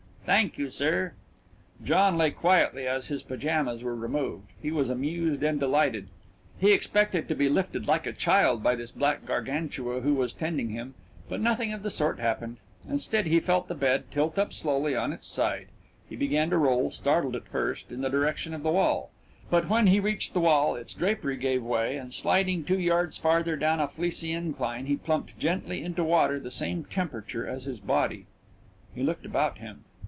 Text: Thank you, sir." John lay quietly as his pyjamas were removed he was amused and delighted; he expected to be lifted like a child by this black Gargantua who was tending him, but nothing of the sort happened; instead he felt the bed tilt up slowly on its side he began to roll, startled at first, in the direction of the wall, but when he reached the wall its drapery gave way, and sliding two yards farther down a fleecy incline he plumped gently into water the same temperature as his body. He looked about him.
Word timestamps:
Thank 0.23 0.57
you, 0.57 0.69
sir." 0.69 1.13
John 1.83 2.17
lay 2.17 2.31
quietly 2.31 2.87
as 2.87 3.07
his 3.07 3.21
pyjamas 3.21 3.83
were 3.83 3.95
removed 3.95 4.45
he 4.61 4.71
was 4.71 4.89
amused 4.89 5.43
and 5.43 5.59
delighted; 5.59 6.07
he 6.57 6.71
expected 6.71 7.27
to 7.27 7.35
be 7.35 7.49
lifted 7.49 7.85
like 7.85 8.05
a 8.05 8.13
child 8.13 8.63
by 8.63 8.75
this 8.75 8.91
black 8.91 9.25
Gargantua 9.25 9.99
who 10.01 10.13
was 10.13 10.31
tending 10.31 10.69
him, 10.69 10.93
but 11.27 11.41
nothing 11.41 11.73
of 11.73 11.83
the 11.83 11.89
sort 11.89 12.19
happened; 12.19 12.57
instead 12.87 13.25
he 13.25 13.41
felt 13.41 13.67
the 13.67 13.75
bed 13.75 14.05
tilt 14.09 14.39
up 14.39 14.53
slowly 14.53 14.95
on 14.95 15.11
its 15.11 15.27
side 15.27 15.67
he 16.07 16.15
began 16.15 16.49
to 16.51 16.57
roll, 16.57 16.91
startled 16.91 17.35
at 17.35 17.47
first, 17.49 17.91
in 17.91 17.99
the 17.99 18.09
direction 18.09 18.53
of 18.53 18.63
the 18.63 18.71
wall, 18.71 19.09
but 19.49 19.67
when 19.67 19.87
he 19.87 19.99
reached 19.99 20.33
the 20.33 20.39
wall 20.39 20.75
its 20.77 20.93
drapery 20.93 21.35
gave 21.35 21.61
way, 21.61 21.97
and 21.97 22.13
sliding 22.13 22.63
two 22.63 22.79
yards 22.79 23.17
farther 23.17 23.57
down 23.57 23.81
a 23.81 23.87
fleecy 23.87 24.31
incline 24.31 24.85
he 24.85 24.95
plumped 24.95 25.37
gently 25.37 25.83
into 25.83 26.05
water 26.05 26.39
the 26.39 26.51
same 26.51 26.85
temperature 26.85 27.45
as 27.45 27.65
his 27.65 27.81
body. 27.81 28.27
He 28.95 29.03
looked 29.03 29.25
about 29.25 29.57
him. 29.57 29.83